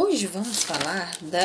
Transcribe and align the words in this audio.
Hoje 0.00 0.28
vamos 0.28 0.62
falar 0.62 1.10
da 1.22 1.44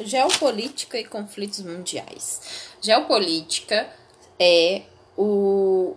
geopolítica 0.00 0.98
e 0.98 1.04
conflitos 1.04 1.60
mundiais. 1.60 2.40
Geopolítica 2.82 3.88
é 4.36 4.82
o 5.16 5.94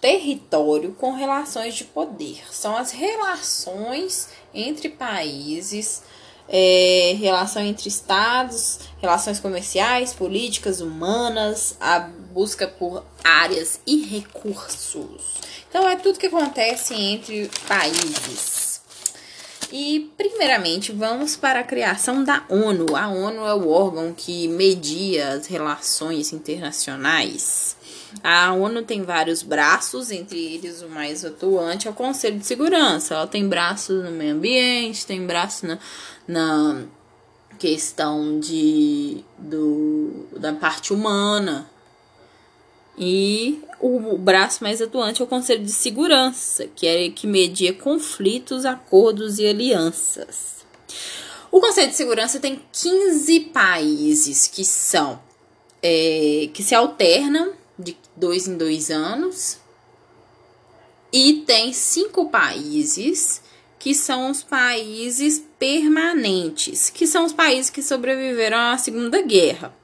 território 0.00 0.94
com 0.94 1.12
relações 1.12 1.74
de 1.74 1.84
poder. 1.84 2.50
São 2.50 2.74
as 2.74 2.92
relações 2.92 4.30
entre 4.54 4.88
países, 4.88 6.02
é, 6.48 7.14
relação 7.20 7.62
entre 7.62 7.86
estados, 7.86 8.80
relações 9.02 9.38
comerciais, 9.38 10.14
políticas, 10.14 10.80
humanas, 10.80 11.76
a 11.78 11.98
busca 12.00 12.66
por 12.66 13.04
áreas 13.22 13.78
e 13.86 14.02
recursos. 14.02 15.34
Então 15.68 15.86
é 15.86 15.96
tudo 15.96 16.18
que 16.18 16.28
acontece 16.28 16.94
entre 16.94 17.50
países. 17.68 18.53
E, 19.76 20.08
primeiramente, 20.16 20.92
vamos 20.92 21.34
para 21.34 21.58
a 21.58 21.64
criação 21.64 22.22
da 22.22 22.44
ONU. 22.48 22.94
A 22.94 23.08
ONU 23.08 23.44
é 23.44 23.54
o 23.54 23.68
órgão 23.70 24.14
que 24.14 24.46
media 24.46 25.30
as 25.30 25.48
relações 25.48 26.32
internacionais. 26.32 27.76
A 28.22 28.52
ONU 28.52 28.82
tem 28.82 29.02
vários 29.02 29.42
braços, 29.42 30.12
entre 30.12 30.38
eles 30.38 30.80
o 30.80 30.88
mais 30.88 31.24
atuante 31.24 31.88
é 31.88 31.90
o 31.90 31.94
Conselho 31.94 32.38
de 32.38 32.46
Segurança. 32.46 33.14
Ela 33.14 33.26
tem 33.26 33.48
braços 33.48 34.04
no 34.04 34.12
meio 34.12 34.36
ambiente, 34.36 35.04
tem 35.04 35.26
braço 35.26 35.66
na, 35.66 35.76
na 36.28 36.84
questão 37.58 38.38
de, 38.38 39.24
do, 39.36 40.28
da 40.36 40.52
parte 40.52 40.92
humana. 40.92 41.68
E 42.96 43.60
o 43.86 44.16
braço 44.16 44.64
mais 44.64 44.80
atuante 44.80 45.20
é 45.20 45.24
o 45.24 45.28
Conselho 45.28 45.62
de 45.62 45.70
Segurança, 45.70 46.66
que 46.74 46.86
é 46.86 47.10
que 47.10 47.26
media 47.26 47.70
conflitos, 47.74 48.64
acordos 48.64 49.38
e 49.38 49.46
alianças. 49.46 50.64
O 51.52 51.60
Conselho 51.60 51.90
de 51.90 51.94
Segurança 51.94 52.40
tem 52.40 52.62
15 52.72 53.40
países 53.40 54.48
que 54.48 54.64
são 54.64 55.20
é, 55.82 56.48
que 56.54 56.62
se 56.62 56.74
alternam 56.74 57.52
de 57.78 57.94
dois 58.16 58.48
em 58.48 58.56
dois 58.56 58.90
anos 58.90 59.58
e 61.12 61.44
tem 61.46 61.70
cinco 61.74 62.30
países 62.30 63.42
que 63.78 63.94
são 63.94 64.30
os 64.30 64.42
países 64.42 65.44
permanentes, 65.58 66.88
que 66.88 67.06
são 67.06 67.26
os 67.26 67.34
países 67.34 67.68
que 67.68 67.82
sobreviveram 67.82 68.56
à 68.56 68.78
Segunda 68.78 69.20
Guerra. 69.20 69.83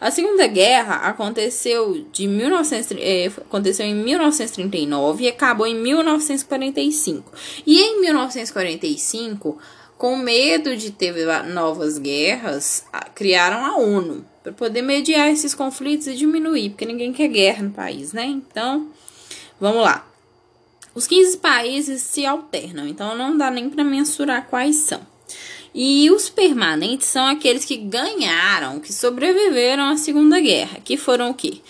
A 0.00 0.10
Segunda 0.10 0.46
Guerra 0.46 0.96
aconteceu, 1.08 2.04
de 2.12 2.26
1900, 2.26 2.96
é, 3.00 3.26
aconteceu 3.26 3.86
em 3.86 3.94
1939 3.94 5.24
e 5.24 5.28
acabou 5.28 5.66
em 5.66 5.74
1945. 5.74 7.32
E 7.66 7.80
em 7.80 8.00
1945, 8.00 9.58
com 9.96 10.16
medo 10.16 10.76
de 10.76 10.90
ter 10.90 11.14
novas 11.46 11.96
guerras, 11.96 12.84
criaram 13.14 13.64
a 13.64 13.76
ONU 13.78 14.24
para 14.42 14.52
poder 14.52 14.82
mediar 14.82 15.30
esses 15.30 15.54
conflitos 15.54 16.06
e 16.06 16.14
diminuir, 16.14 16.70
porque 16.70 16.84
ninguém 16.84 17.12
quer 17.12 17.28
guerra 17.28 17.62
no 17.62 17.70
país, 17.70 18.12
né? 18.12 18.26
Então, 18.26 18.88
vamos 19.58 19.82
lá. 19.82 20.06
Os 20.94 21.06
15 21.06 21.38
países 21.38 22.02
se 22.02 22.24
alternam, 22.24 22.86
então 22.86 23.16
não 23.16 23.36
dá 23.36 23.50
nem 23.50 23.68
para 23.68 23.82
mensurar 23.82 24.46
quais 24.48 24.76
são. 24.76 25.00
E 25.78 26.10
os 26.10 26.30
permanentes 26.30 27.06
são 27.06 27.26
aqueles 27.26 27.66
que 27.66 27.76
ganharam, 27.76 28.80
que 28.80 28.94
sobreviveram 28.94 29.90
à 29.90 29.98
Segunda 29.98 30.40
Guerra, 30.40 30.80
que 30.82 30.96
foram 30.96 31.28
o 31.28 31.34
quê? 31.34 31.60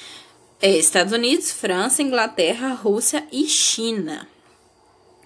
É, 0.62 0.76
Estados 0.76 1.12
Unidos, 1.12 1.50
França, 1.50 2.02
Inglaterra, 2.02 2.72
Rússia 2.72 3.26
e 3.32 3.48
China, 3.48 4.28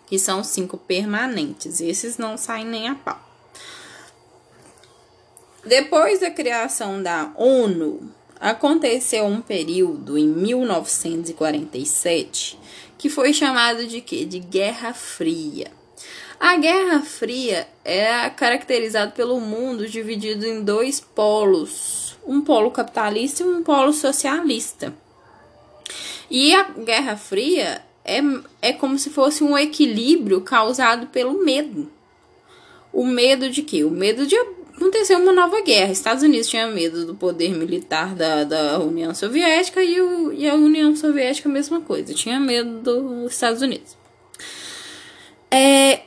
que 0.07 0.19
são 0.19 0.43
cinco 0.43 0.79
permanentes. 0.79 1.83
Esses 1.83 2.17
não 2.17 2.39
saem 2.39 2.65
nem 2.65 2.89
a 2.89 2.95
pau. 2.95 3.21
Depois 5.63 6.21
da 6.21 6.31
criação 6.31 7.03
da 7.03 7.35
ONU, 7.37 8.11
aconteceu 8.41 9.27
um 9.27 9.43
período 9.43 10.17
em 10.17 10.27
1947 10.27 12.59
que 12.97 13.11
foi 13.11 13.35
chamado 13.35 13.87
de 13.87 14.01
quê? 14.01 14.25
De 14.25 14.39
Guerra 14.39 14.95
Fria. 14.95 15.71
A 16.41 16.57
Guerra 16.57 17.01
Fria 17.03 17.69
é 17.85 18.31
caracterizada 18.31 19.11
pelo 19.11 19.39
mundo 19.39 19.87
dividido 19.87 20.47
em 20.47 20.65
dois 20.65 20.99
polos, 20.99 22.19
um 22.27 22.41
polo 22.41 22.71
capitalista 22.71 23.43
e 23.43 23.47
um 23.47 23.63
polo 23.63 23.93
socialista. 23.93 24.95
E 26.31 26.55
a 26.55 26.63
Guerra 26.63 27.15
Fria 27.19 27.83
é, 28.03 28.21
é 28.63 28.73
como 28.73 28.99
se 28.99 29.11
fosse 29.11 29.45
um 29.45 29.57
equilíbrio 29.57 30.41
causado 30.41 31.09
pelo 31.09 31.45
medo. 31.45 31.93
O 32.91 33.05
medo 33.05 33.51
de 33.51 33.63
quê? 33.63 33.85
O 33.85 33.91
medo 33.91 34.27
de 34.27 34.35
acontecer 34.35 35.17
uma 35.17 35.33
nova 35.33 35.61
guerra. 35.61 35.93
Estados 35.93 36.23
Unidos 36.23 36.49
tinha 36.49 36.67
medo 36.69 37.05
do 37.05 37.15
poder 37.15 37.51
militar 37.51 38.15
da, 38.15 38.45
da 38.45 38.79
União 38.79 39.15
Soviética 39.15 39.85
e, 39.85 40.01
o, 40.01 40.33
e 40.33 40.49
a 40.49 40.55
União 40.55 40.97
Soviética 40.97 41.51
a 41.51 41.53
mesma 41.53 41.83
coisa. 41.83 42.15
Tinha 42.15 42.41
medo 42.41 42.81
dos 42.81 43.33
Estados 43.33 43.61
Unidos. 43.61 43.95
É, 45.51 46.05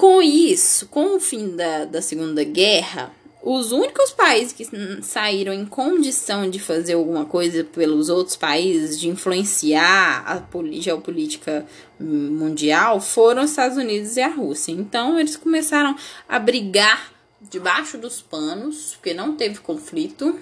com 0.00 0.22
isso, 0.22 0.86
com 0.86 1.16
o 1.16 1.20
fim 1.20 1.54
da, 1.54 1.84
da 1.84 2.00
Segunda 2.00 2.42
Guerra, 2.42 3.14
os 3.42 3.70
únicos 3.70 4.10
países 4.12 4.50
que 4.50 4.66
saíram 5.02 5.52
em 5.52 5.66
condição 5.66 6.48
de 6.48 6.58
fazer 6.58 6.94
alguma 6.94 7.26
coisa 7.26 7.64
pelos 7.64 8.08
outros 8.08 8.34
países, 8.34 8.98
de 8.98 9.10
influenciar 9.10 10.24
a 10.26 10.42
geopolítica 10.80 11.66
mundial, 11.98 12.98
foram 12.98 13.42
os 13.42 13.50
Estados 13.50 13.76
Unidos 13.76 14.16
e 14.16 14.22
a 14.22 14.28
Rússia. 14.28 14.72
Então, 14.72 15.20
eles 15.20 15.36
começaram 15.36 15.94
a 16.26 16.38
brigar 16.38 17.12
debaixo 17.38 17.98
dos 17.98 18.22
panos, 18.22 18.94
porque 18.94 19.12
não 19.12 19.36
teve 19.36 19.58
conflito, 19.58 20.40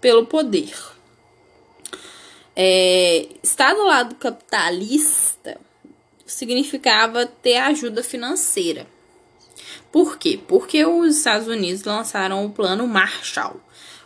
pelo 0.00 0.26
poder. 0.26 0.74
É, 2.56 3.28
estar 3.40 3.72
do 3.72 3.84
lado 3.84 4.16
capitalista 4.16 5.60
significava 6.26 7.24
ter 7.24 7.58
ajuda 7.58 8.02
financeira. 8.02 8.95
Por 9.96 10.18
quê? 10.18 10.38
Porque 10.46 10.84
os 10.84 11.16
Estados 11.16 11.48
Unidos 11.48 11.82
lançaram 11.84 12.44
o 12.44 12.50
Plano 12.50 12.86
Marshall. 12.86 13.58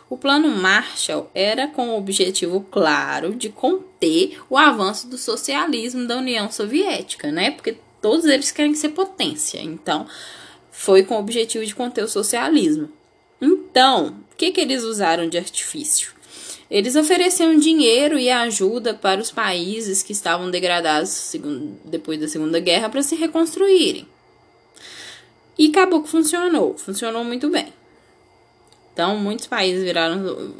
O 0.09 0.15
Plano 0.15 0.47
Marshall 0.47 1.29
era 1.35 1.67
com 1.67 1.89
o 1.89 1.97
objetivo 1.97 2.65
claro 2.71 3.35
de 3.35 3.49
conter 3.49 4.39
o 4.49 4.57
avanço 4.57 5.09
do 5.09 5.17
socialismo 5.17 6.07
da 6.07 6.15
União 6.15 6.49
Soviética, 6.49 7.29
né? 7.29 7.51
Porque 7.51 7.75
todos 8.01 8.23
eles 8.23 8.53
querem 8.53 8.73
ser 8.73 8.91
potência. 8.91 9.59
Então, 9.61 10.07
foi 10.71 11.03
com 11.03 11.15
o 11.15 11.19
objetivo 11.19 11.65
de 11.65 11.75
conter 11.75 12.05
o 12.05 12.07
socialismo. 12.07 12.89
Então, 13.41 14.15
o 14.31 14.35
que, 14.37 14.49
que 14.49 14.61
eles 14.61 14.83
usaram 14.83 15.27
de 15.27 15.37
artifício? 15.37 16.13
Eles 16.69 16.95
ofereciam 16.95 17.57
dinheiro 17.57 18.17
e 18.17 18.29
ajuda 18.29 18.93
para 18.93 19.19
os 19.19 19.29
países 19.29 20.01
que 20.01 20.13
estavam 20.13 20.49
degradados 20.49 21.35
depois 21.83 22.17
da 22.17 22.29
Segunda 22.29 22.61
Guerra 22.61 22.87
para 22.87 23.03
se 23.03 23.13
reconstruírem. 23.13 24.07
E 25.61 25.67
acabou 25.67 26.01
que 26.01 26.09
funcionou, 26.09 26.75
funcionou 26.75 27.23
muito 27.23 27.47
bem. 27.47 27.71
Então, 28.91 29.15
muitos 29.15 29.45
países 29.45 29.83
viraram 29.83 30.55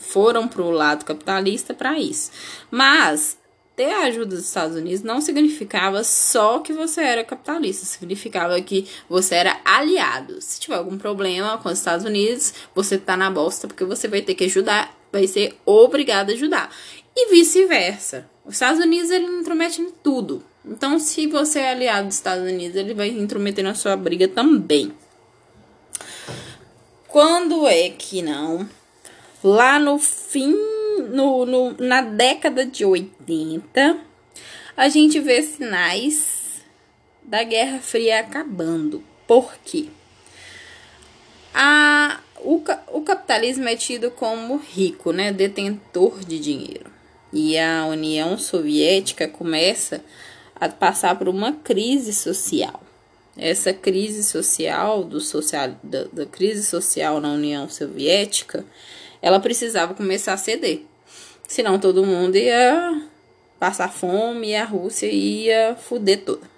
foram 0.00 0.48
para 0.48 0.62
o 0.62 0.70
lado 0.72 1.04
capitalista 1.04 1.72
para 1.72 1.96
isso. 1.96 2.32
Mas 2.68 3.38
ter 3.76 3.92
a 3.92 4.06
ajuda 4.06 4.34
dos 4.34 4.44
Estados 4.44 4.76
Unidos 4.76 5.04
não 5.04 5.20
significava 5.20 6.02
só 6.02 6.58
que 6.58 6.72
você 6.72 7.02
era 7.02 7.22
capitalista, 7.22 7.86
significava 7.86 8.60
que 8.60 8.88
você 9.08 9.36
era 9.36 9.60
aliado. 9.64 10.42
Se 10.42 10.58
tiver 10.58 10.74
algum 10.74 10.98
problema 10.98 11.58
com 11.58 11.68
os 11.68 11.78
Estados 11.78 12.04
Unidos, 12.04 12.52
você 12.74 12.98
tá 12.98 13.16
na 13.16 13.30
bosta 13.30 13.68
porque 13.68 13.84
você 13.84 14.08
vai 14.08 14.22
ter 14.22 14.34
que 14.34 14.46
ajudar, 14.46 14.92
vai 15.12 15.28
ser 15.28 15.56
obrigado 15.64 16.30
a 16.30 16.32
ajudar. 16.32 16.68
E 17.16 17.30
vice-versa. 17.30 18.28
Os 18.44 18.54
Estados 18.54 18.78
Unidos 18.78 19.10
ele 19.10 19.24
intromete 19.24 19.80
em 19.80 19.90
tudo. 19.90 20.44
Então, 20.62 20.98
se 20.98 21.26
você 21.26 21.60
é 21.60 21.70
aliado 21.70 22.08
dos 22.08 22.16
Estados 22.16 22.44
Unidos, 22.44 22.76
ele 22.76 22.92
vai 22.92 23.08
intrometer 23.08 23.64
na 23.64 23.74
sua 23.74 23.96
briga 23.96 24.28
também. 24.28 24.92
Quando 27.08 27.66
é 27.66 27.88
que 27.88 28.20
não? 28.20 28.68
Lá 29.42 29.78
no 29.78 29.98
fim, 29.98 30.54
no, 31.10 31.46
no, 31.46 31.74
na 31.78 32.02
década 32.02 32.66
de 32.66 32.84
80, 32.84 33.98
a 34.76 34.88
gente 34.88 35.18
vê 35.20 35.42
sinais 35.42 36.62
da 37.22 37.42
Guerra 37.42 37.78
Fria 37.78 38.20
acabando. 38.20 39.02
Por 39.26 39.54
quê? 39.64 39.86
A, 41.54 42.20
o, 42.40 42.62
o 42.92 43.00
capitalismo 43.00 43.66
é 43.68 43.76
tido 43.76 44.10
como 44.10 44.56
rico, 44.56 45.12
né? 45.12 45.32
Detentor 45.32 46.20
de 46.20 46.38
dinheiro. 46.38 46.95
E 47.38 47.58
a 47.58 47.84
União 47.84 48.38
Soviética 48.38 49.28
começa 49.28 50.02
a 50.54 50.70
passar 50.70 51.18
por 51.18 51.28
uma 51.28 51.52
crise 51.52 52.14
social. 52.14 52.82
Essa 53.36 53.74
crise 53.74 54.24
social 54.24 55.04
do 55.04 55.20
social 55.20 55.76
da, 55.82 56.04
da 56.04 56.24
crise 56.24 56.64
social 56.64 57.20
na 57.20 57.30
União 57.30 57.68
Soviética, 57.68 58.64
ela 59.20 59.38
precisava 59.38 59.92
começar 59.92 60.32
a 60.32 60.38
ceder. 60.38 60.80
Senão 61.46 61.78
todo 61.78 62.06
mundo 62.06 62.38
ia 62.38 63.06
passar 63.60 63.92
fome 63.92 64.48
e 64.48 64.56
a 64.56 64.64
Rússia 64.64 65.10
ia 65.12 65.76
fuder 65.76 66.24
toda. 66.24 66.50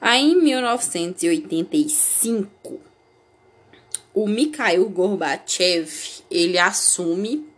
Aí 0.00 0.30
em 0.30 0.40
1985, 0.40 2.80
o 4.14 4.28
Mikhail 4.28 4.88
Gorbachev, 4.88 6.22
ele 6.30 6.56
assume 6.56 7.48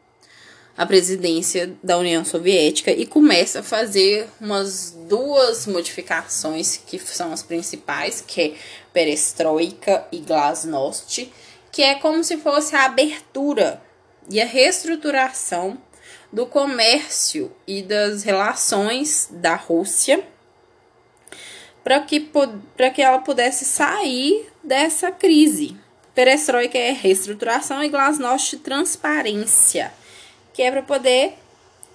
a 0.80 0.86
presidência 0.86 1.76
da 1.84 1.98
União 1.98 2.24
Soviética 2.24 2.90
e 2.90 3.04
começa 3.04 3.60
a 3.60 3.62
fazer 3.62 4.26
umas 4.40 4.96
duas 5.06 5.66
modificações 5.66 6.78
que 6.78 6.98
são 6.98 7.34
as 7.34 7.42
principais, 7.42 8.24
que 8.26 8.40
é 8.40 8.54
perestroika 8.90 10.06
e 10.10 10.20
glasnost, 10.20 11.30
que 11.70 11.82
é 11.82 11.96
como 11.96 12.24
se 12.24 12.38
fosse 12.38 12.74
a 12.74 12.86
abertura 12.86 13.82
e 14.30 14.40
a 14.40 14.46
reestruturação 14.46 15.76
do 16.32 16.46
comércio 16.46 17.52
e 17.66 17.82
das 17.82 18.22
relações 18.22 19.28
da 19.30 19.56
Rússia 19.56 20.26
para 21.84 22.00
que, 22.00 22.26
que 22.94 23.02
ela 23.02 23.18
pudesse 23.18 23.66
sair 23.66 24.48
dessa 24.64 25.12
crise. 25.12 25.76
Perestroika 26.14 26.78
é 26.78 26.92
reestruturação 26.92 27.84
e 27.84 27.90
glasnost 27.90 28.56
transparência, 28.60 29.92
que 30.60 30.64
é 30.64 30.70
para 30.70 30.82
poder 30.82 31.32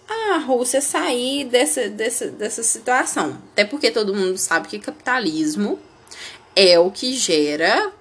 a 0.09 0.39
Rússia 0.39 0.81
sair 0.81 1.45
dessa, 1.45 1.87
dessa, 1.87 2.29
dessa 2.29 2.63
situação. 2.63 3.39
Até 3.51 3.63
porque 3.63 3.91
todo 3.91 4.15
mundo 4.15 4.39
sabe 4.39 4.67
que 4.67 4.79
capitalismo 4.79 5.77
é 6.55 6.79
o 6.79 6.89
que 6.89 7.13
gera 7.13 7.93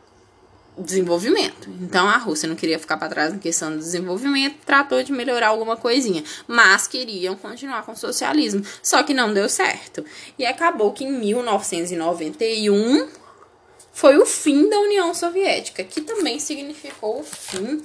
desenvolvimento. 0.79 1.69
Então 1.83 2.09
a 2.09 2.17
Rússia 2.17 2.49
não 2.49 2.57
queria 2.57 2.79
ficar 2.79 2.97
para 2.97 3.11
trás 3.11 3.35
na 3.35 3.39
questão 3.39 3.73
do 3.73 3.77
desenvolvimento, 3.77 4.57
tratou 4.65 5.03
de 5.03 5.13
melhorar 5.13 5.49
alguma 5.49 5.77
coisinha, 5.77 6.25
mas 6.49 6.89
queriam 6.89 7.37
continuar 7.37 7.85
com 7.85 7.93
o 7.93 7.97
socialismo, 7.97 8.65
só 8.83 9.03
que 9.03 9.13
não 9.13 9.35
deu 9.35 9.51
certo. 9.51 10.03
E 10.39 10.47
acabou 10.47 10.95
que 10.95 11.05
em 11.05 11.13
1991 11.13 13.07
foi 13.93 14.17
o 14.17 14.25
fim 14.25 14.71
da 14.71 14.81
União 14.81 15.13
Soviética, 15.13 15.85
que 15.85 16.01
também 16.01 16.41
significou 16.41 17.21
o 17.21 17.23
fim 17.23 17.85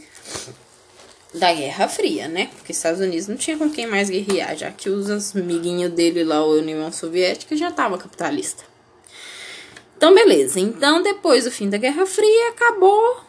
da 1.34 1.54
Guerra 1.54 1.88
Fria, 1.88 2.28
né? 2.28 2.50
Porque 2.56 2.72
os 2.72 2.78
Estados 2.78 3.00
Unidos 3.00 3.28
não 3.28 3.38
tinha 3.38 3.58
com 3.58 3.70
quem 3.70 3.86
mais 3.86 4.10
guerrear, 4.10 4.56
já 4.58 4.72
que 4.72 4.90
os 4.90 5.36
amiguinhos 5.36 5.92
dele 5.92 6.24
lá, 6.24 6.38
a 6.38 6.46
União 6.46 6.92
Soviética, 6.92 7.56
já 7.56 7.70
estava 7.70 7.98
capitalista. 7.98 8.64
Então, 9.98 10.16
beleza. 10.16 10.60
Então, 10.60 11.04
depois 11.04 11.44
do 11.44 11.52
fim 11.52 11.70
da 11.70 11.78
Guerra 11.78 12.06
Fria, 12.06 12.50
acabou 12.50 13.22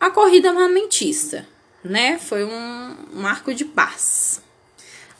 a 0.00 0.10
corrida 0.10 0.50
armamentista, 0.50 1.46
né? 1.82 2.18
Foi 2.18 2.44
um 2.44 2.96
marco 3.12 3.54
de 3.54 3.64
paz. 3.64 4.42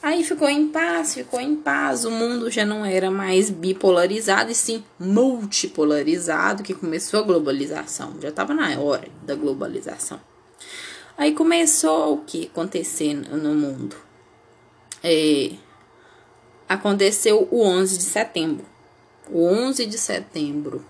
Aí 0.01 0.23
ficou 0.23 0.47
em 0.47 0.69
paz, 0.69 1.13
ficou 1.13 1.41
em 1.41 1.55
paz. 1.55 2.05
O 2.05 2.11
mundo 2.11 2.49
já 2.49 2.65
não 2.65 2.85
era 2.85 3.11
mais 3.11 3.49
bipolarizado, 3.49 4.51
e 4.51 4.55
sim 4.55 4.83
multipolarizado, 4.97 6.63
que 6.63 6.73
começou 6.73 7.19
a 7.19 7.23
globalização. 7.23 8.15
Já 8.21 8.29
estava 8.29 8.53
na 8.53 8.79
hora 8.79 9.07
da 9.23 9.35
globalização. 9.35 10.19
Aí 11.19 11.35
começou 11.35 12.15
o 12.15 12.17
que 12.23 12.47
acontecer 12.47 13.13
no 13.13 13.53
mundo? 13.53 13.95
É, 15.03 15.51
aconteceu 16.67 17.47
o 17.51 17.63
11 17.63 17.97
de 17.97 18.03
setembro 18.03 18.65
o 19.31 19.45
11 19.45 19.85
de 19.85 19.97
setembro, 19.97 20.83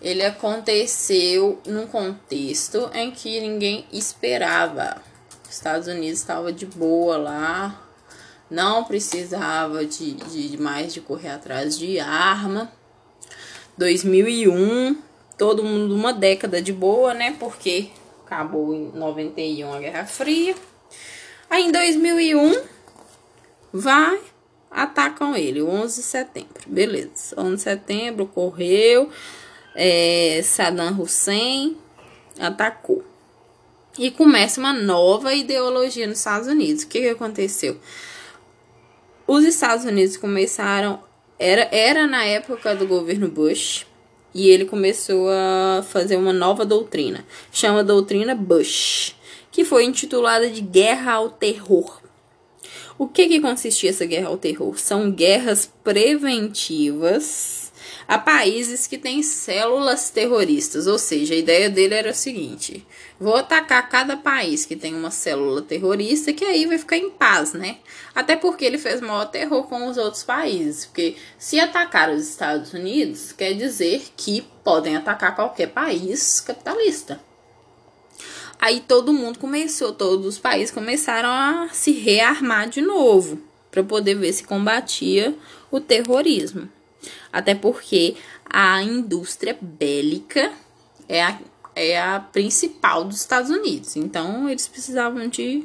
ele 0.00 0.22
aconteceu 0.22 1.60
num 1.66 1.86
contexto 1.86 2.90
em 2.92 3.10
que 3.10 3.40
ninguém 3.40 3.86
esperava. 3.92 5.02
Os 5.44 5.54
Estados 5.54 5.88
Unidos 5.88 6.18
estava 6.18 6.52
de 6.52 6.66
boa 6.66 7.16
lá, 7.16 7.82
não 8.50 8.84
precisava 8.84 9.84
de, 9.84 10.12
de 10.14 10.60
mais 10.60 10.92
de 10.92 11.00
correr 11.00 11.30
atrás 11.30 11.78
de 11.78 11.98
arma. 11.98 12.70
2001, 13.78 14.98
todo 15.38 15.64
mundo 15.64 15.94
uma 15.94 16.12
década 16.12 16.60
de 16.60 16.72
boa, 16.72 17.14
né? 17.14 17.34
Porque 17.38 17.88
acabou 18.26 18.74
em 18.74 18.90
91 18.92 19.72
a 19.72 19.78
Guerra 19.78 20.04
Fria. 20.04 20.54
Aí 21.48 21.64
em 21.64 21.70
2001 21.70 22.60
vai 23.72 24.20
atacam 24.68 25.34
ele, 25.34 25.62
11 25.62 25.96
de 25.96 26.02
setembro. 26.02 26.62
Beleza, 26.66 27.34
11 27.38 27.56
de 27.56 27.62
setembro 27.62 28.26
correu, 28.26 29.08
é, 29.74 30.40
Saddam 30.42 31.00
Hussein 31.00 31.76
atacou. 32.38 33.02
E 33.98 34.10
começa 34.10 34.60
uma 34.60 34.74
nova 34.74 35.32
ideologia 35.32 36.06
nos 36.06 36.18
Estados 36.18 36.48
Unidos. 36.48 36.82
O 36.82 36.88
que, 36.88 37.00
que 37.00 37.08
aconteceu? 37.08 37.80
Os 39.26 39.44
Estados 39.44 39.86
Unidos 39.86 40.18
começaram. 40.18 41.02
Era, 41.38 41.68
era 41.72 42.06
na 42.06 42.24
época 42.24 42.74
do 42.74 42.86
governo 42.86 43.28
Bush. 43.28 43.86
E 44.38 44.50
ele 44.50 44.66
começou 44.66 45.30
a 45.30 45.82
fazer 45.88 46.18
uma 46.18 46.30
nova 46.30 46.66
doutrina. 46.66 47.24
Chama 47.50 47.82
doutrina 47.82 48.34
Bush. 48.34 49.16
Que 49.50 49.64
foi 49.64 49.86
intitulada 49.86 50.50
de 50.50 50.60
Guerra 50.60 51.14
ao 51.14 51.30
Terror. 51.30 52.02
O 52.98 53.08
que, 53.08 53.28
que 53.28 53.40
consistia 53.40 53.88
essa 53.88 54.04
guerra 54.04 54.28
ao 54.28 54.36
terror? 54.36 54.78
São 54.78 55.10
guerras 55.10 55.72
preventivas 55.82 57.65
a 58.08 58.18
países 58.18 58.86
que 58.86 58.96
têm 58.96 59.22
células 59.22 60.10
terroristas. 60.10 60.86
Ou 60.86 60.98
seja, 60.98 61.34
a 61.34 61.38
ideia 61.38 61.68
dele 61.68 61.94
era 61.94 62.10
o 62.10 62.14
seguinte: 62.14 62.86
vou 63.18 63.36
atacar 63.36 63.88
cada 63.88 64.16
país 64.16 64.64
que 64.64 64.76
tem 64.76 64.94
uma 64.94 65.10
célula 65.10 65.62
terrorista, 65.62 66.32
que 66.32 66.44
aí 66.44 66.66
vai 66.66 66.78
ficar 66.78 66.96
em 66.96 67.10
paz, 67.10 67.52
né? 67.52 67.78
Até 68.14 68.36
porque 68.36 68.64
ele 68.64 68.78
fez 68.78 69.00
maior 69.00 69.26
terror 69.26 69.64
com 69.64 69.88
os 69.88 69.96
outros 69.96 70.22
países. 70.22 70.86
Porque 70.86 71.16
se 71.38 71.58
atacar 71.58 72.10
os 72.10 72.28
Estados 72.28 72.72
Unidos, 72.72 73.32
quer 73.32 73.54
dizer 73.54 74.02
que 74.16 74.42
podem 74.62 74.96
atacar 74.96 75.34
qualquer 75.34 75.68
país 75.68 76.40
capitalista. 76.40 77.20
Aí 78.58 78.80
todo 78.80 79.12
mundo 79.12 79.38
começou, 79.38 79.92
todos 79.92 80.26
os 80.26 80.38
países 80.38 80.74
começaram 80.74 81.28
a 81.28 81.68
se 81.72 81.92
rearmar 81.92 82.68
de 82.68 82.80
novo 82.80 83.38
para 83.70 83.84
poder 83.84 84.14
ver 84.14 84.32
se 84.32 84.44
combatia 84.44 85.36
o 85.70 85.78
terrorismo. 85.78 86.68
Até 87.32 87.54
porque 87.54 88.16
a 88.44 88.82
indústria 88.82 89.56
bélica 89.60 90.52
é 91.08 91.22
a, 91.22 91.38
é 91.74 92.00
a 92.00 92.20
principal 92.20 93.04
dos 93.04 93.20
Estados 93.20 93.50
Unidos. 93.50 93.96
Então 93.96 94.48
eles 94.48 94.68
precisavam 94.68 95.28
de. 95.28 95.64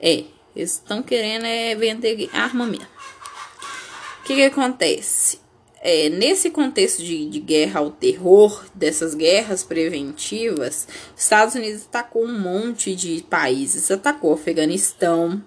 É, 0.00 0.24
eles 0.54 0.72
estão 0.72 1.02
querendo 1.02 1.46
é 1.46 1.74
vender 1.74 2.28
arma 2.32 2.66
mesmo. 2.66 2.86
O 4.20 4.26
que, 4.26 4.34
que 4.34 4.44
acontece? 4.44 5.44
é, 5.84 6.08
nesse 6.08 6.48
contexto 6.48 7.02
de, 7.02 7.28
de, 7.28 7.38
guerra 7.38 7.80
ao 7.80 7.90
terror, 7.90 8.64
dessas 8.74 9.14
guerras 9.14 9.62
preventivas, 9.62 10.88
os 11.14 11.22
Estados 11.22 11.54
Unidos 11.54 11.82
atacou 11.84 12.24
um 12.24 12.40
monte 12.40 12.96
de 12.96 13.22
países. 13.28 13.90
Atacou 13.90 14.30
o 14.30 14.34
Afeganistão, 14.34 15.44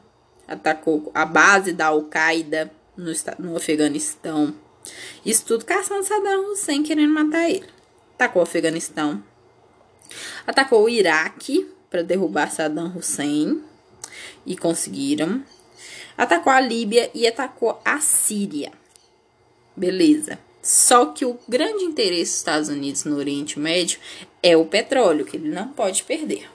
atacou 0.48 1.12
a 1.12 1.26
base 1.26 1.74
da 1.74 1.88
Al-Qaeda 1.88 2.72
no, 2.96 3.12
no 3.40 3.58
Afeganistão. 3.58 4.54
Isso 5.26 5.46
tudo 5.46 5.66
caçando 5.66 6.04
Saddam 6.04 6.52
Hussein, 6.52 6.84
querendo 6.84 7.14
matar 7.14 7.50
ele. 7.50 7.68
Atacou 8.16 8.42
o 8.42 8.44
Afeganistão. 8.44 9.24
Atacou 10.46 10.84
o 10.84 10.90
Iraque 10.90 11.70
para 11.90 12.04
derrubar 12.04 12.52
Saddam 12.52 12.94
Hussein. 12.96 13.62
E 14.46 14.56
conseguiram. 14.56 15.44
Atacou 16.18 16.52
a 16.52 16.60
Líbia 16.60 17.12
e 17.14 17.28
atacou 17.28 17.80
a 17.84 18.00
Síria. 18.00 18.72
Beleza. 19.76 20.40
Só 20.62 21.06
que 21.06 21.24
o 21.24 21.40
grande 21.48 21.84
interesse 21.84 22.32
dos 22.32 22.38
Estados 22.40 22.70
Unidos 22.70 23.04
no 23.06 23.18
Oriente 23.18 23.60
Médio 23.60 24.00
é 24.44 24.58
o 24.58 24.66
petróleo, 24.66 25.26
que 25.26 25.38
ele 25.38 25.50
não 25.50 25.70
pode 25.70 26.04
perder. 26.04 26.50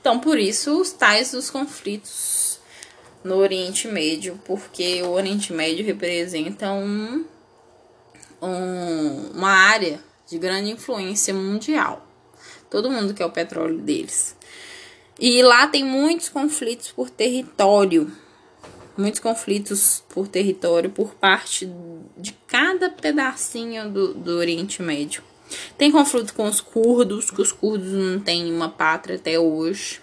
Então, 0.00 0.18
por 0.18 0.38
isso, 0.38 0.80
os 0.80 0.92
tais 0.92 1.30
dos 1.32 1.50
conflitos 1.50 2.58
no 3.22 3.36
Oriente 3.36 3.86
Médio, 3.86 4.40
porque 4.44 5.02
o 5.02 5.10
Oriente 5.10 5.52
Médio 5.52 5.84
representa 5.84 6.72
um, 6.72 7.24
um, 8.40 9.30
uma 9.34 9.50
área 9.50 10.00
de 10.28 10.38
grande 10.38 10.70
influência 10.70 11.34
mundial. 11.34 12.06
Todo 12.70 12.90
mundo 12.90 13.14
quer 13.14 13.26
o 13.26 13.30
petróleo 13.30 13.78
deles. 13.78 14.36
E 15.18 15.42
lá 15.42 15.66
tem 15.66 15.84
muitos 15.84 16.28
conflitos 16.28 16.90
por 16.92 17.10
território 17.10 18.10
muitos 19.00 19.20
conflitos 19.20 20.04
por 20.10 20.28
território 20.28 20.90
por 20.90 21.14
parte 21.14 21.68
de 22.16 22.32
cada 22.46 22.90
pedacinho 22.90 23.90
do, 23.90 24.14
do 24.14 24.36
Oriente 24.36 24.82
Médio. 24.82 25.22
Tem 25.76 25.90
conflito 25.90 26.34
com 26.34 26.44
os 26.44 26.60
curdos, 26.60 27.30
que 27.30 27.40
os 27.40 27.50
curdos 27.50 27.90
não 27.90 28.20
têm 28.20 28.52
uma 28.52 28.68
pátria 28.68 29.16
até 29.16 29.38
hoje. 29.38 30.00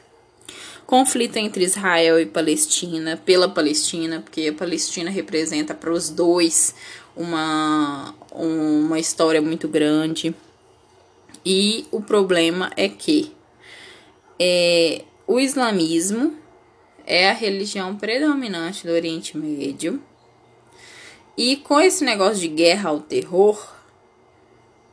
Conflito 0.85 1.37
entre 1.37 1.63
Israel 1.63 2.19
e 2.19 2.25
Palestina, 2.25 3.17
pela 3.17 3.47
Palestina, 3.47 4.21
porque 4.21 4.47
a 4.47 4.53
Palestina 4.53 5.09
representa 5.09 5.73
para 5.73 5.91
os 5.91 6.09
dois 6.09 6.73
uma, 7.17 8.13
uma 8.31 8.99
história 8.99 9.41
muito 9.41 9.67
grande. 9.67 10.33
E 11.45 11.85
o 11.91 12.01
problema 12.01 12.71
é 12.77 12.87
que 12.87 13.33
é, 14.39 15.03
o 15.25 15.39
islamismo 15.39 16.35
é 17.05 17.29
a 17.29 17.33
religião 17.33 17.95
predominante 17.95 18.85
do 18.85 18.93
Oriente 18.93 19.37
Médio. 19.37 20.01
E 21.37 21.57
com 21.57 21.79
esse 21.79 22.03
negócio 22.03 22.39
de 22.41 22.47
guerra 22.47 22.89
ao 22.89 22.99
terror, 22.99 23.75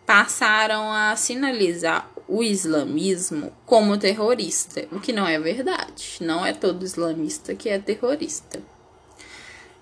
passaram 0.06 0.92
a 0.92 1.16
sinalizar 1.16 2.10
o 2.28 2.42
islamismo 2.42 3.52
como 3.66 3.98
terrorista, 3.98 4.86
o 4.92 5.00
que 5.00 5.12
não 5.12 5.26
é 5.26 5.38
verdade. 5.38 6.18
Não 6.20 6.44
é 6.44 6.52
todo 6.52 6.84
islamista 6.84 7.54
que 7.54 7.68
é 7.68 7.78
terrorista. 7.78 8.62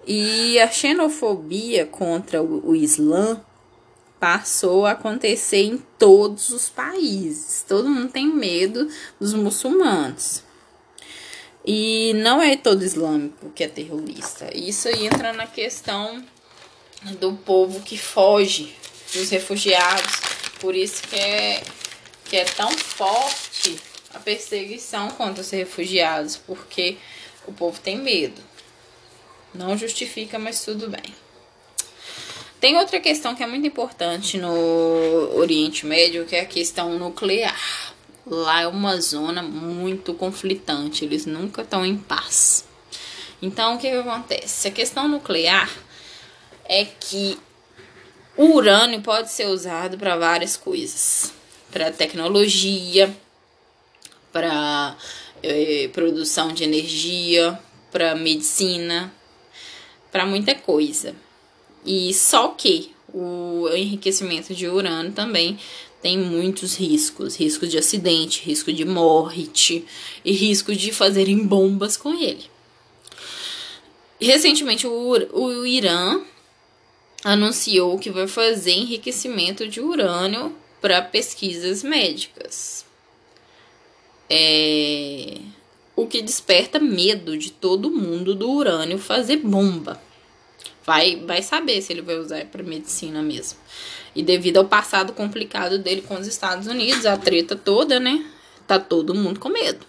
E 0.06 0.58
a 0.58 0.68
xenofobia 0.70 1.86
contra 1.86 2.42
o 2.42 2.74
Islã 2.74 3.40
passou 4.18 4.86
a 4.86 4.92
acontecer 4.92 5.64
em 5.64 5.78
todos 5.98 6.50
os 6.50 6.68
países. 6.68 7.64
Todo 7.66 7.88
mundo 7.88 8.12
tem 8.12 8.26
medo 8.26 8.88
dos 9.18 9.34
muçulmanos. 9.34 10.42
E 11.64 12.12
não 12.14 12.42
é 12.42 12.56
todo 12.56 12.84
islâmico 12.84 13.50
que 13.50 13.62
é 13.62 13.68
terrorista. 13.68 14.50
Isso 14.56 14.88
aí 14.88 15.06
entra 15.06 15.32
na 15.32 15.46
questão 15.46 16.24
do 17.20 17.32
povo 17.34 17.80
que 17.80 17.96
foge, 17.96 18.74
dos 19.12 19.30
refugiados. 19.30 20.20
Por 20.60 20.74
isso 20.74 21.02
que 21.02 21.16
é, 21.16 21.62
que 22.24 22.36
é 22.36 22.44
tão 22.44 22.70
forte 22.70 23.76
a 24.14 24.18
perseguição 24.18 25.08
contra 25.10 25.40
os 25.40 25.50
refugiados, 25.50 26.36
porque 26.36 26.96
o 27.46 27.52
povo 27.52 27.80
tem 27.80 27.98
medo. 27.98 28.40
Não 29.54 29.76
justifica, 29.76 30.38
mas 30.38 30.64
tudo 30.64 30.88
bem. 30.88 31.14
Tem 32.60 32.78
outra 32.78 33.00
questão 33.00 33.34
que 33.34 33.42
é 33.42 33.46
muito 33.46 33.66
importante 33.66 34.38
no 34.38 35.36
Oriente 35.36 35.84
Médio, 35.84 36.24
que 36.24 36.36
é 36.36 36.42
a 36.42 36.46
questão 36.46 36.96
nuclear. 36.98 37.92
Lá 38.24 38.62
é 38.62 38.68
uma 38.68 39.00
zona 39.00 39.42
muito 39.42 40.14
conflitante, 40.14 41.04
eles 41.04 41.26
nunca 41.26 41.62
estão 41.62 41.84
em 41.84 41.96
paz. 41.96 42.64
Então, 43.42 43.74
o 43.74 43.78
que, 43.78 43.90
que 43.90 43.96
acontece? 43.96 44.68
A 44.68 44.70
questão 44.70 45.08
nuclear 45.08 45.68
é 46.64 46.84
que 46.84 47.36
o 48.36 48.54
urânio 48.54 49.02
pode 49.02 49.30
ser 49.32 49.46
usado 49.46 49.98
para 49.98 50.16
várias 50.16 50.56
coisas: 50.56 51.32
para 51.72 51.90
tecnologia, 51.90 53.12
para 54.32 54.96
eh, 55.42 55.90
produção 55.92 56.52
de 56.52 56.62
energia, 56.62 57.58
para 57.90 58.14
medicina, 58.14 59.12
para 60.12 60.26
muita 60.26 60.54
coisa. 60.54 61.16
E 61.84 62.14
só 62.14 62.48
que 62.48 62.92
o 63.12 63.68
enriquecimento 63.74 64.54
de 64.54 64.68
urânio 64.68 65.12
também 65.12 65.58
tem 66.00 66.18
muitos 66.18 66.76
riscos, 66.76 67.36
risco 67.36 67.66
de 67.66 67.78
acidente, 67.78 68.42
risco 68.44 68.72
de 68.72 68.84
morte 68.84 69.84
e 70.24 70.32
risco 70.32 70.74
de 70.74 70.92
fazerem 70.92 71.44
bombas 71.46 71.96
com 71.96 72.12
ele. 72.12 72.44
Recentemente 74.20 74.86
o, 74.86 74.90
o 75.32 75.66
Irã 75.66 76.20
anunciou 77.24 77.98
que 77.98 78.10
vai 78.10 78.26
fazer 78.26 78.72
enriquecimento 78.72 79.66
de 79.68 79.80
urânio 79.80 80.54
para 80.80 81.00
pesquisas 81.02 81.82
médicas. 81.82 82.84
É, 84.28 85.38
o 86.02 86.06
que 86.06 86.20
desperta 86.20 86.80
medo 86.80 87.38
de 87.38 87.52
todo 87.52 87.90
mundo 87.90 88.34
do 88.34 88.50
urânio 88.50 88.98
fazer 88.98 89.36
bomba. 89.36 90.00
Vai, 90.84 91.16
vai 91.24 91.42
saber 91.42 91.80
se 91.80 91.92
ele 91.92 92.02
vai 92.02 92.18
usar 92.18 92.44
para 92.46 92.62
medicina 92.62 93.22
mesmo. 93.22 93.58
E 94.14 94.22
devido 94.22 94.56
ao 94.56 94.64
passado 94.64 95.12
complicado 95.12 95.78
dele 95.78 96.02
com 96.02 96.18
os 96.18 96.26
Estados 96.26 96.66
Unidos, 96.66 97.06
a 97.06 97.16
treta 97.16 97.54
toda, 97.54 98.00
né? 98.00 98.26
Tá 98.66 98.80
todo 98.80 99.14
mundo 99.14 99.38
com 99.38 99.48
medo. 99.48 99.86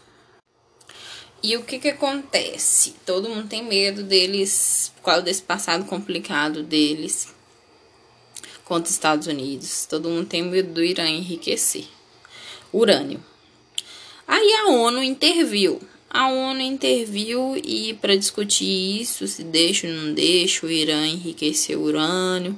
E 1.41 1.57
o 1.57 1.63
que 1.63 1.79
que 1.79 1.89
acontece? 1.89 2.95
Todo 3.05 3.27
mundo 3.27 3.47
tem 3.47 3.63
medo 3.63 4.03
deles, 4.03 4.93
por 4.97 5.05
causa 5.05 5.23
desse 5.23 5.41
passado 5.41 5.85
complicado 5.85 6.61
deles 6.61 7.33
contra 8.63 8.83
os 8.83 8.91
Estados 8.91 9.25
Unidos. 9.25 9.87
Todo 9.87 10.09
mundo 10.09 10.27
tem 10.27 10.43
medo 10.43 10.73
do 10.73 10.83
Irã 10.83 11.09
enriquecer. 11.09 11.85
Urânio. 12.71 13.21
Aí 14.27 14.53
a 14.53 14.67
ONU 14.67 15.01
interviu 15.03 15.81
a 16.13 16.27
ONU 16.27 16.61
interviu 16.61 17.57
e 17.57 17.95
para 17.95 18.15
discutir 18.15 19.01
isso, 19.01 19.27
se 19.27 19.43
deixa 19.43 19.87
ou 19.87 19.93
não 19.93 20.13
deixa 20.13 20.63
o 20.63 20.69
Irã 20.69 21.07
enriquecer 21.07 21.75
urânio. 21.75 22.55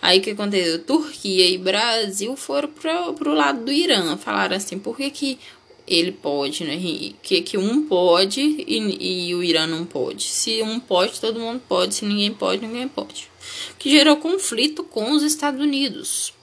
Aí 0.00 0.18
o 0.18 0.22
que 0.22 0.30
aconteceu? 0.30 0.84
Turquia 0.84 1.48
e 1.48 1.56
Brasil 1.56 2.36
foram 2.36 2.68
para 2.68 3.30
o 3.30 3.34
lado 3.34 3.64
do 3.64 3.72
Irã. 3.72 4.14
Falaram 4.18 4.56
assim, 4.56 4.78
por 4.78 4.94
que, 4.94 5.10
que 5.10 5.38
ele 5.86 6.12
pode, 6.12 6.64
né? 6.64 6.78
Que, 7.22 7.40
que 7.40 7.56
um 7.56 7.86
pode 7.86 8.42
e, 8.42 9.28
e 9.28 9.34
o 9.34 9.42
Irã 9.42 9.66
não 9.66 9.86
pode. 9.86 10.24
Se 10.24 10.62
um 10.62 10.78
pode, 10.78 11.18
todo 11.18 11.40
mundo 11.40 11.62
pode. 11.66 11.94
Se 11.94 12.04
ninguém 12.04 12.32
pode, 12.32 12.66
ninguém 12.66 12.86
pode. 12.86 13.30
Que 13.78 13.88
gerou 13.88 14.18
conflito 14.18 14.84
com 14.84 15.12
os 15.12 15.22
Estados 15.22 15.60
Unidos. 15.60 16.34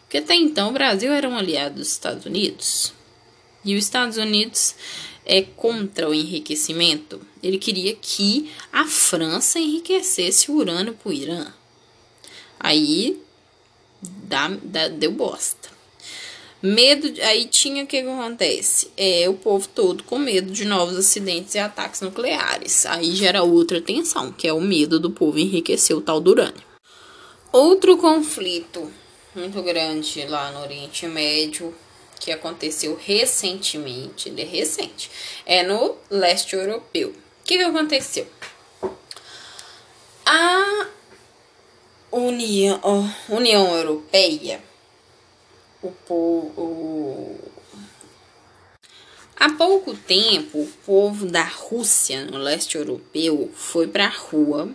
Porque 0.00 0.16
até 0.16 0.34
então 0.34 0.70
o 0.70 0.72
Brasil 0.72 1.12
era 1.12 1.28
um 1.28 1.36
aliado 1.36 1.76
dos 1.76 1.92
Estados 1.92 2.24
Unidos. 2.24 2.94
E 3.62 3.76
os 3.76 3.84
Estados 3.84 4.16
Unidos 4.16 4.74
é 5.26 5.42
contra 5.42 6.08
o 6.08 6.14
enriquecimento. 6.14 7.20
Ele 7.42 7.58
queria 7.58 7.94
que 7.94 8.50
a 8.72 8.84
França 8.86 9.58
enriquecesse 9.58 10.50
o 10.50 10.54
urânio 10.54 10.94
para 10.94 11.08
o 11.08 11.12
Irã. 11.12 11.46
Aí 12.58 13.20
dá, 14.02 14.48
dá, 14.62 14.88
deu 14.88 15.12
bosta. 15.12 15.72
Medo, 16.62 17.12
aí 17.20 17.44
tinha 17.46 17.84
o 17.84 17.86
que 17.86 17.98
acontece? 17.98 18.90
É 18.96 19.28
o 19.28 19.34
povo 19.34 19.68
todo 19.68 20.02
com 20.04 20.18
medo 20.18 20.50
de 20.50 20.64
novos 20.64 20.96
acidentes 20.96 21.54
e 21.54 21.58
ataques 21.58 22.00
nucleares. 22.00 22.86
Aí 22.86 23.14
gera 23.14 23.42
outra 23.42 23.82
tensão, 23.82 24.32
que 24.32 24.48
é 24.48 24.52
o 24.52 24.62
medo 24.62 24.98
do 24.98 25.10
povo 25.10 25.38
enriquecer 25.38 25.94
o 25.94 26.00
tal 26.00 26.20
do 26.20 26.30
urânio. 26.30 26.62
Outro 27.52 27.98
conflito 27.98 28.90
muito 29.34 29.60
grande 29.62 30.24
lá 30.26 30.52
no 30.52 30.60
Oriente 30.60 31.06
Médio 31.06 31.74
que 32.20 32.32
aconteceu 32.32 32.98
recentemente, 33.00 34.28
ele 34.28 34.42
é 34.42 34.44
recente, 34.44 35.10
é 35.44 35.62
no 35.62 35.96
leste 36.10 36.54
europeu. 36.54 37.10
O 37.10 37.44
que, 37.44 37.58
que 37.58 37.64
aconteceu? 37.64 38.26
A 40.24 40.86
União, 42.10 43.14
União 43.28 43.76
Europeia, 43.76 44.62
o. 45.82 47.36
Há 49.36 49.50
pouco 49.50 49.94
tempo, 49.94 50.60
o 50.60 50.66
povo 50.86 51.26
da 51.26 51.42
Rússia, 51.42 52.24
no 52.24 52.38
leste 52.38 52.78
europeu, 52.78 53.50
foi 53.54 53.86
para 53.86 54.06
a 54.06 54.08
rua 54.08 54.70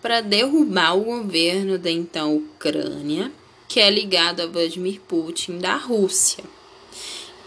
para 0.00 0.20
derrubar 0.20 0.96
o 0.96 1.04
governo 1.04 1.78
da 1.78 1.90
então 1.90 2.36
Ucrânia, 2.36 3.32
que 3.66 3.80
é 3.80 3.90
ligado 3.90 4.40
a 4.40 4.46
Vladimir 4.46 5.00
Putin 5.00 5.58
da 5.58 5.76
Rússia. 5.76 6.44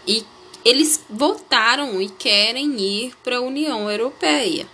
E 0.06 0.24
eles 0.64 1.04
votaram 1.08 2.00
e 2.00 2.08
querem 2.08 2.80
ir 2.80 3.14
para 3.22 3.36
a 3.36 3.40
União 3.40 3.90
Europeia. 3.90 4.66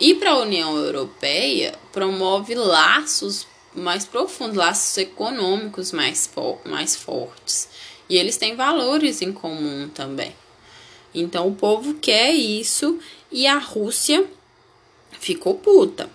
Ir 0.00 0.14
para 0.16 0.30
a 0.30 0.38
União 0.38 0.76
Europeia 0.76 1.74
promove 1.92 2.54
laços 2.54 3.46
mais 3.74 4.04
profundos, 4.04 4.56
laços 4.56 4.96
econômicos 4.98 5.92
mais, 5.92 6.30
mais 6.64 6.94
fortes. 6.94 7.68
E 8.08 8.16
eles 8.16 8.36
têm 8.36 8.54
valores 8.54 9.22
em 9.22 9.32
comum 9.32 9.88
também. 9.88 10.34
Então 11.14 11.48
o 11.48 11.54
povo 11.54 11.94
quer 11.94 12.32
isso 12.32 12.98
e 13.30 13.46
a 13.46 13.58
Rússia 13.58 14.24
ficou 15.18 15.54
puta. 15.54 16.08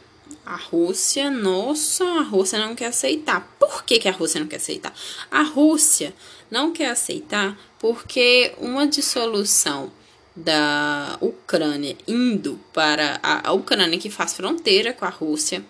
A 0.49 0.55
Rússia, 0.55 1.29
nossa, 1.29 2.05
a 2.05 2.21
Rússia 2.21 2.57
não 2.57 2.73
quer 2.73 2.85
aceitar. 2.85 3.53
Por 3.59 3.83
que, 3.83 3.99
que 3.99 4.07
a 4.07 4.13
Rússia 4.13 4.39
não 4.39 4.47
quer 4.47 4.55
aceitar? 4.55 4.93
A 5.29 5.41
Rússia 5.41 6.13
não 6.49 6.71
quer 6.71 6.89
aceitar 6.89 7.59
porque 7.77 8.53
uma 8.57 8.87
dissolução 8.87 9.91
da 10.33 11.17
Ucrânia 11.19 11.97
indo 12.07 12.57
para 12.71 13.19
a, 13.21 13.49
a 13.49 13.51
Ucrânia 13.51 13.99
que 13.99 14.09
faz 14.09 14.35
fronteira 14.35 14.93
com 14.93 15.03
a 15.03 15.09
Rússia 15.09 15.65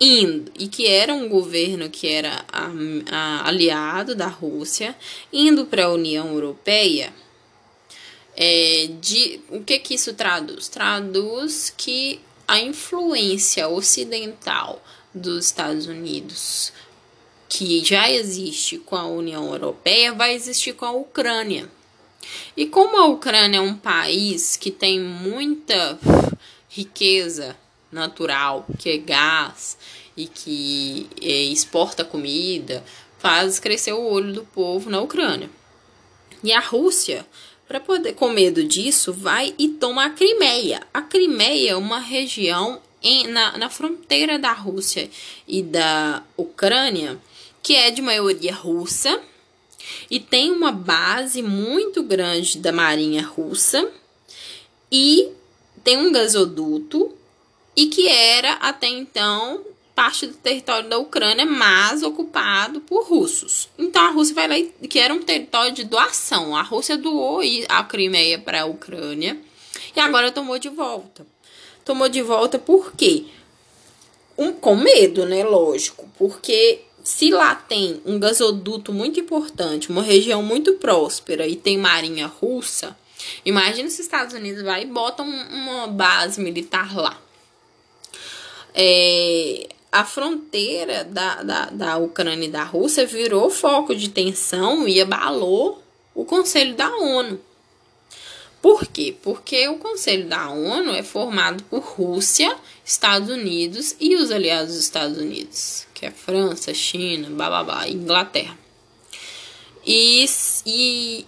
indo 0.00 0.52
e 0.56 0.68
que 0.68 0.86
era 0.86 1.12
um 1.12 1.28
governo 1.28 1.90
que 1.90 2.06
era 2.06 2.44
a, 2.52 2.70
a, 3.10 3.48
aliado 3.48 4.14
da 4.14 4.28
Rússia 4.28 4.94
indo 5.32 5.66
para 5.66 5.86
a 5.86 5.92
União 5.92 6.28
Europeia 6.28 7.12
é, 8.36 8.88
de 9.00 9.40
o 9.48 9.64
que 9.64 9.80
que 9.80 9.94
isso 9.94 10.14
traduz 10.14 10.68
traduz 10.68 11.74
que 11.76 12.20
a 12.48 12.58
influência 12.58 13.68
ocidental 13.68 14.82
dos 15.12 15.44
Estados 15.44 15.86
Unidos, 15.86 16.72
que 17.46 17.84
já 17.84 18.10
existe 18.10 18.78
com 18.78 18.96
a 18.96 19.06
União 19.06 19.52
Europeia, 19.52 20.14
vai 20.14 20.34
existir 20.34 20.72
com 20.72 20.86
a 20.86 20.92
Ucrânia. 20.92 21.70
E 22.56 22.64
como 22.64 22.96
a 22.96 23.04
Ucrânia 23.04 23.58
é 23.58 23.60
um 23.60 23.76
país 23.76 24.56
que 24.56 24.70
tem 24.70 24.98
muita 24.98 25.98
riqueza 26.70 27.54
natural, 27.92 28.66
que 28.78 28.90
é 28.90 28.96
gás 28.96 29.76
e 30.16 30.26
que 30.26 31.06
é, 31.20 31.42
exporta 31.44 32.02
comida, 32.02 32.82
faz 33.18 33.58
crescer 33.58 33.92
o 33.92 34.02
olho 34.02 34.32
do 34.32 34.44
povo 34.44 34.88
na 34.88 35.00
Ucrânia. 35.00 35.50
E 36.42 36.52
a 36.52 36.60
Rússia 36.60 37.26
para 37.68 37.78
poder, 37.78 38.14
com 38.14 38.30
medo 38.30 38.64
disso, 38.64 39.12
vai 39.12 39.54
e 39.58 39.68
toma 39.68 40.06
a 40.06 40.10
Crimeia. 40.10 40.82
A 40.92 41.02
Crimeia 41.02 41.72
é 41.72 41.76
uma 41.76 42.00
região 42.00 42.80
em, 43.02 43.28
na, 43.28 43.58
na 43.58 43.68
fronteira 43.68 44.38
da 44.38 44.52
Rússia 44.52 45.08
e 45.46 45.62
da 45.62 46.22
Ucrânia 46.36 47.20
que 47.62 47.74
é 47.74 47.90
de 47.90 48.00
maioria 48.00 48.54
russa 48.54 49.20
e 50.10 50.18
tem 50.18 50.50
uma 50.50 50.72
base 50.72 51.42
muito 51.42 52.02
grande 52.02 52.58
da 52.58 52.72
Marinha 52.72 53.22
Russa 53.22 53.90
e 54.90 55.30
tem 55.84 55.98
um 55.98 56.10
gasoduto 56.10 57.14
e 57.76 57.86
que 57.86 58.08
era 58.08 58.54
até 58.54 58.86
então 58.86 59.60
parte 59.98 60.28
do 60.28 60.34
território 60.34 60.88
da 60.88 60.96
Ucrânia, 60.96 61.44
mas 61.44 62.04
ocupado 62.04 62.80
por 62.82 63.08
russos. 63.08 63.68
Então 63.76 64.00
a 64.06 64.10
Rússia 64.10 64.32
vai 64.32 64.46
lá 64.46 64.56
e 64.56 64.86
que 64.86 64.96
era 64.96 65.12
um 65.12 65.24
território 65.24 65.72
de 65.72 65.82
doação. 65.82 66.54
A 66.54 66.62
Rússia 66.62 66.96
doou 66.96 67.40
a 67.68 67.82
Crimeia 67.82 68.38
para 68.38 68.62
a 68.62 68.64
Ucrânia 68.64 69.36
e 69.96 69.98
agora 69.98 70.30
tomou 70.30 70.56
de 70.56 70.68
volta. 70.68 71.26
Tomou 71.84 72.08
de 72.08 72.22
volta 72.22 72.60
por 72.60 72.92
quê? 72.92 73.24
Um, 74.38 74.52
com 74.52 74.76
medo, 74.76 75.26
né? 75.26 75.42
Lógico, 75.42 76.08
porque 76.16 76.82
se 77.02 77.32
lá 77.32 77.56
tem 77.56 78.00
um 78.06 78.20
gasoduto 78.20 78.92
muito 78.92 79.18
importante, 79.18 79.90
uma 79.90 80.02
região 80.02 80.44
muito 80.44 80.74
próspera 80.74 81.44
e 81.44 81.56
tem 81.56 81.76
marinha 81.76 82.28
russa, 82.28 82.96
imagina 83.44 83.88
se 83.88 83.96
os 83.96 84.06
Estados 84.06 84.32
Unidos 84.32 84.62
vai 84.62 84.82
e 84.82 84.86
bota 84.86 85.24
uma 85.24 85.88
base 85.88 86.40
militar 86.40 86.96
lá. 86.96 87.20
É, 88.72 89.70
a 89.90 90.04
fronteira 90.04 91.04
da, 91.04 91.42
da, 91.42 91.64
da 91.66 91.96
Ucrânia 91.96 92.46
e 92.46 92.50
da 92.50 92.64
Rússia 92.64 93.06
virou 93.06 93.50
foco 93.50 93.94
de 93.94 94.08
tensão 94.08 94.86
e 94.86 95.00
abalou 95.00 95.82
o 96.14 96.24
Conselho 96.24 96.74
da 96.74 96.88
ONU. 96.96 97.40
Por 98.60 98.86
quê? 98.86 99.14
Porque 99.22 99.68
o 99.68 99.78
Conselho 99.78 100.26
da 100.26 100.50
ONU 100.50 100.92
é 100.92 101.02
formado 101.02 101.62
por 101.64 101.80
Rússia, 101.80 102.54
Estados 102.84 103.30
Unidos 103.30 103.94
e 104.00 104.16
os 104.16 104.30
aliados 104.30 104.74
dos 104.74 104.82
Estados 104.82 105.16
Unidos 105.16 105.88
que 105.98 106.06
é 106.06 106.12
França, 106.12 106.72
China, 106.72 107.28
bababá, 107.28 107.88
Inglaterra. 107.88 108.56
E, 109.84 110.24
e 110.64 111.26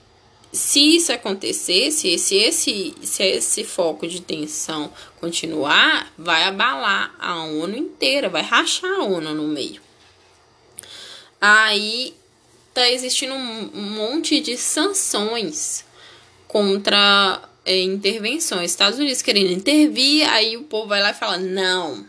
se 0.52 0.96
isso 0.96 1.12
acontecesse, 1.12 2.18
se 2.18 2.36
esse, 2.36 2.94
se 3.02 3.22
esse 3.22 3.64
foco 3.64 4.06
de 4.06 4.20
tensão 4.20 4.92
continuar, 5.20 6.12
vai 6.18 6.44
abalar 6.44 7.14
a 7.18 7.44
ONU 7.44 7.76
inteira, 7.76 8.28
vai 8.28 8.42
rachar 8.42 8.90
a 8.90 9.04
ONU 9.04 9.34
no 9.34 9.48
meio. 9.48 9.80
Aí 11.40 12.14
tá 12.74 12.88
existindo 12.90 13.34
um 13.34 13.70
monte 13.72 14.40
de 14.40 14.56
sanções 14.56 15.84
contra 16.48 17.42
é, 17.64 17.80
intervenções. 17.80 18.70
Estados 18.70 18.98
Unidos 18.98 19.22
querendo 19.22 19.52
intervir, 19.52 20.28
aí 20.28 20.56
o 20.56 20.64
povo 20.64 20.88
vai 20.88 21.00
lá 21.00 21.10
e 21.10 21.14
fala: 21.14 21.38
não, 21.38 22.06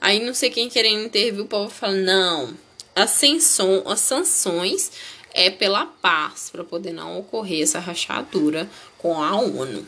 Aí 0.00 0.18
não 0.18 0.32
sei 0.32 0.48
quem 0.48 0.70
querendo 0.70 1.04
intervir, 1.04 1.42
o 1.42 1.46
povo 1.46 1.68
fala: 1.68 1.92
não, 1.92 2.56
as 2.94 3.10
sanções 4.00 4.92
é 5.34 5.50
pela 5.50 5.86
paz, 5.86 6.50
para 6.50 6.64
poder 6.64 6.92
não 6.92 7.18
ocorrer 7.18 7.62
essa 7.62 7.78
rachadura 7.78 8.68
com 8.98 9.22
a 9.22 9.36
ONU. 9.36 9.84